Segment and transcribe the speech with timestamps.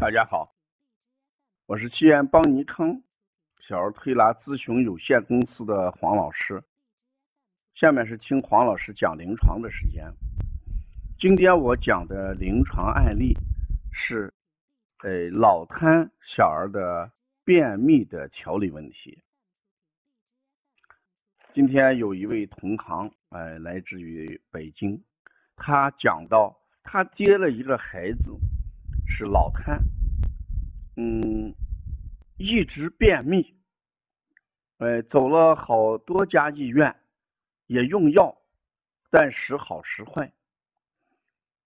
[0.00, 0.52] 大家好，
[1.66, 3.04] 我是西安邦尼康
[3.60, 6.64] 小儿推拿咨询有限公司的黄老师。
[7.74, 10.12] 下面是听黄老师讲临床的时间。
[11.16, 13.34] 今天我讲的临床案例
[13.92, 14.34] 是，
[15.04, 17.12] 呃，脑瘫小儿的
[17.44, 19.22] 便秘的调理问题。
[21.54, 25.04] 今天有一位同行，呃，来自于北京，
[25.54, 28.36] 他讲到他接了一个孩子。
[29.16, 29.80] 是老瘫，
[30.96, 31.54] 嗯，
[32.36, 33.54] 一直便秘，
[34.78, 36.96] 呃，走了好多家医院，
[37.68, 38.36] 也用药，
[39.10, 40.32] 但时好时坏。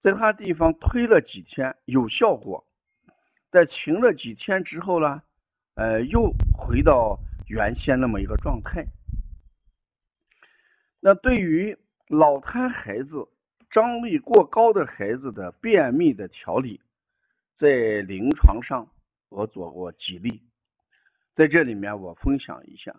[0.00, 2.66] 在他地方推了几天有效果，
[3.50, 5.22] 在停了几天之后呢，
[5.74, 8.86] 呃，又回到原先那么一个状态。
[10.98, 11.76] 那对于
[12.08, 13.28] 脑瘫孩子、
[13.68, 16.80] 张力过高的孩子的便秘的调理。
[17.56, 18.90] 在临床上，
[19.28, 20.42] 我做过几例，
[21.34, 22.94] 在这里面我分享一下。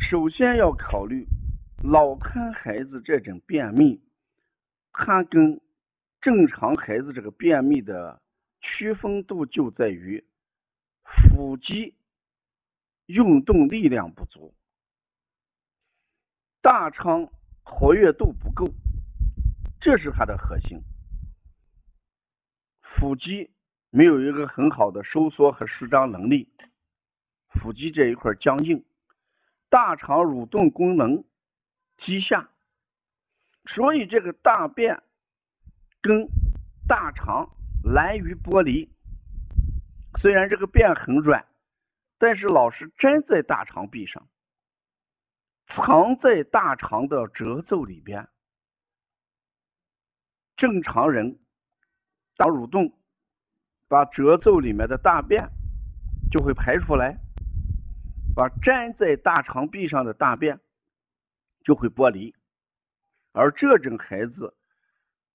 [0.00, 1.26] 首先要考虑
[1.82, 4.00] 老看孩子这种便秘，
[4.90, 5.60] 它跟
[6.20, 8.22] 正常孩子这个便秘的
[8.60, 10.24] 区分度就在于
[11.04, 11.94] 腹肌
[13.06, 14.54] 运动力量不足，
[16.62, 17.28] 大肠
[17.62, 18.66] 活跃度不够，
[19.78, 20.82] 这是它的核心。
[22.98, 23.52] 腹肌
[23.90, 26.52] 没有一个很好的收缩和舒张能力，
[27.48, 28.84] 腹肌这一块僵硬，
[29.68, 31.24] 大肠蠕动功能
[31.96, 32.50] 低下，
[33.66, 35.00] 所以这个大便
[36.00, 36.28] 跟
[36.88, 38.92] 大肠难于剥离。
[40.20, 41.46] 虽然这个便很软，
[42.18, 44.28] 但是老是粘在大肠壁上，
[45.68, 48.28] 藏在大肠的褶皱里边。
[50.56, 51.38] 正常人。
[52.38, 52.96] 当蠕动，
[53.88, 55.50] 把褶皱里面的大便
[56.30, 57.18] 就会排出来，
[58.32, 60.60] 把粘在大肠壁上的大便
[61.64, 62.32] 就会剥离。
[63.32, 64.56] 而这种孩子，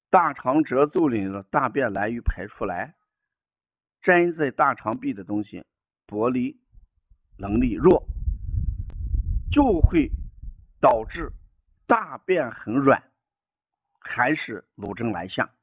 [0.10, 2.96] 大肠褶皱里的大便难于排出来，
[4.04, 5.66] 粘在大肠壁的东西
[6.08, 6.58] 剥离
[7.38, 8.02] 能力弱，
[9.52, 10.10] 就会
[10.80, 11.30] 导致
[11.86, 13.12] 大便很软，
[14.00, 15.54] 还是鲁症难下。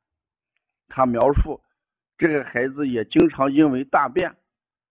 [0.91, 1.63] 他描述，
[2.19, 4.37] 这个孩子也经常因为大便，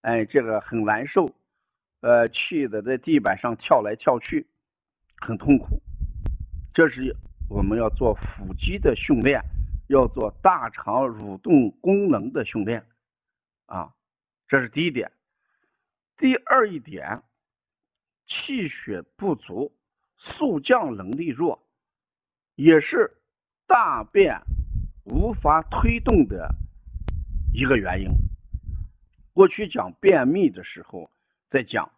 [0.00, 1.32] 哎，这个很难受，
[2.00, 4.48] 呃，气的在地板上跳来跳去，
[5.20, 5.80] 很痛苦。
[6.72, 7.14] 这是
[7.48, 9.40] 我们要做腹肌的训练，
[9.88, 12.86] 要做大肠蠕动功能的训练，
[13.66, 13.92] 啊，
[14.48, 15.12] 这是第一点。
[16.16, 17.22] 第二一点，
[18.26, 19.76] 气血不足，
[20.16, 21.62] 速降能力弱，
[22.54, 23.18] 也是
[23.66, 24.40] 大便。
[25.10, 26.54] 无法推动的
[27.52, 28.10] 一个原因。
[29.32, 31.10] 过去讲便秘的时候，
[31.50, 31.90] 在讲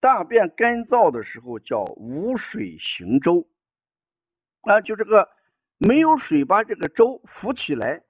[0.00, 3.46] 大便干燥的时候叫无水行舟，
[4.62, 5.30] 啊，就这个
[5.78, 8.02] 没有水把这个舟浮起来，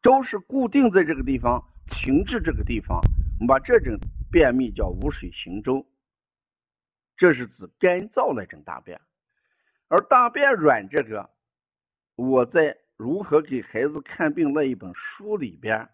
[0.00, 3.00] 舟是固定在这个地方，停滞这个地方，
[3.40, 3.98] 我们把这种
[4.30, 5.84] 便秘叫无水行舟，
[7.16, 9.00] 这是指干燥那种大便，
[9.88, 11.30] 而大便软这个，
[12.14, 12.78] 我在。
[12.98, 15.88] 如何给孩子看病那一本书里边，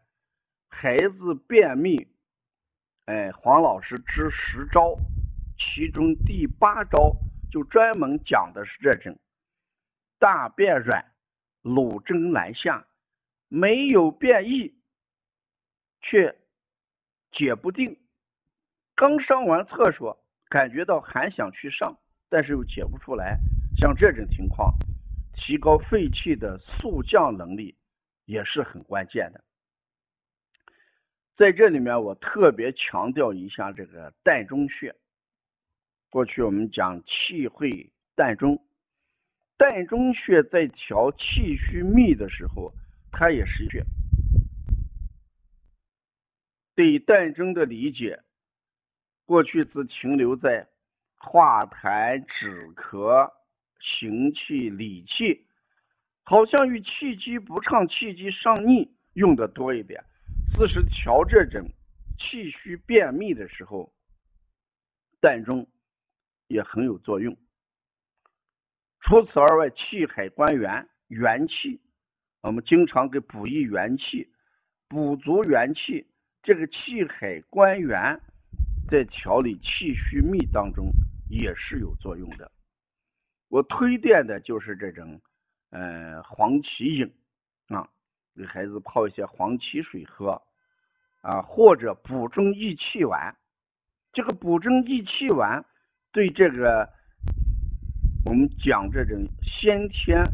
[0.68, 2.08] 孩子便秘，
[3.04, 4.96] 哎，黄老师支十招，
[5.58, 7.14] 其中第八招
[7.50, 9.18] 就专门讲的是这种
[10.18, 11.12] 大便软、
[11.60, 12.86] 鲁症难下、
[13.48, 14.80] 没有便意
[16.00, 16.34] 却
[17.30, 18.00] 解不定，
[18.94, 21.98] 刚上完厕所感觉到还想去上，
[22.30, 23.38] 但是又解不出来，
[23.76, 24.74] 像这种情况。
[25.36, 27.76] 提高肺气的速降能力
[28.24, 29.44] 也是很关键的。
[31.36, 34.94] 在这里面，我特别强调一下这个膻中穴。
[36.08, 38.64] 过去我们讲气会膻中，
[39.58, 42.72] 膻中穴在调气虚秘的时候，
[43.10, 43.84] 它也是穴。
[46.76, 48.22] 对膻中的理解，
[49.24, 50.68] 过去只停留在
[51.16, 53.32] 化痰止咳。
[53.84, 55.46] 行气理气，
[56.22, 60.02] 好像与气机不畅、气机上逆用的多一点。
[60.54, 61.70] 四是调这种
[62.18, 63.92] 气虚便秘的时候，
[65.20, 65.68] 膻中
[66.46, 67.36] 也很有作用。
[69.00, 71.82] 除此而外，气海关元，元气，
[72.40, 74.32] 我们经常给补益元气，
[74.88, 76.06] 补足元气。
[76.42, 78.18] 这个气海关元
[78.88, 80.90] 在调理气虚秘当中
[81.28, 82.50] 也是有作用的。
[83.54, 85.20] 我推荐的就是这种，
[85.70, 87.14] 呃，黄芪饮
[87.68, 87.88] 啊，
[88.34, 90.42] 给孩子泡一些黄芪水喝，
[91.20, 93.36] 啊，或者补中益气丸。
[94.12, 95.64] 这个补中益气丸
[96.10, 96.92] 对这个
[98.26, 100.24] 我们讲这种先天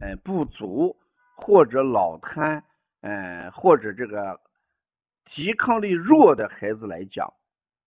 [0.00, 0.96] 呃不足
[1.36, 2.64] 或者脑瘫，
[3.02, 4.40] 嗯，或者这个
[5.26, 7.34] 抵抗力弱的孩子来讲，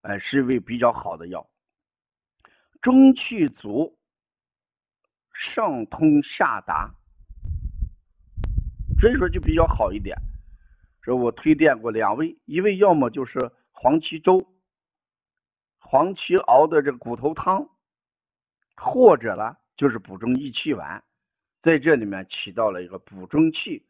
[0.01, 1.49] 呃，是一味比较好的药。
[2.83, 3.97] 中气足，
[5.35, 6.95] 上通下达，
[9.01, 10.17] 所以说就比较好一点。
[11.01, 14.47] 说我推荐过两味，一味要么就是黄芪粥。
[15.77, 17.69] 黄芪熬的这个骨头汤，
[18.75, 21.03] 或者呢就是补中益气丸，
[21.61, 23.85] 在这里面起到了一个补中气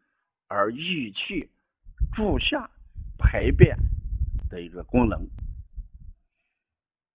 [0.48, 1.52] 而益气、
[2.14, 2.70] 助下
[3.18, 3.78] 排便
[4.50, 5.30] 的一个功能。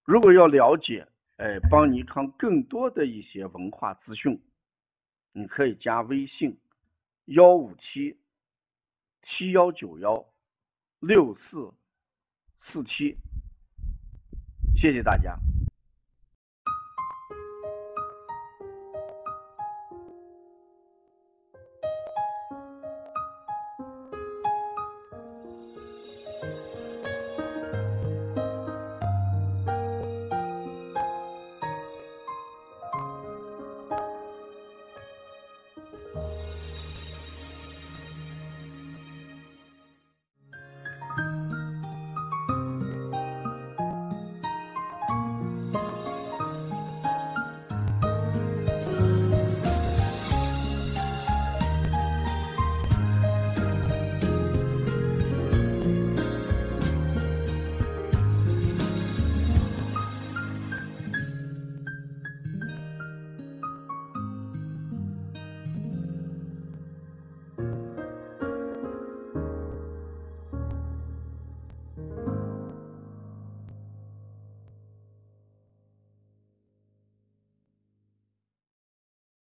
[0.03, 1.07] 如果要了解
[1.37, 4.41] 哎帮你看更多的一些文化资讯，
[5.33, 6.59] 你可以加微信
[7.25, 8.19] 幺五七
[9.23, 10.25] 七幺九幺
[10.99, 11.73] 六四
[12.61, 13.17] 四七。
[14.75, 15.39] 谢谢大家。